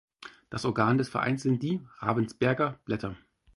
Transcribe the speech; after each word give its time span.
Das 0.49 0.65
Organ 0.65 0.97
des 0.97 1.09
Vereins 1.09 1.43
sind 1.43 1.61
die 1.61 1.79
"Ravensberger 1.99 2.79
Blätter". 2.85 3.15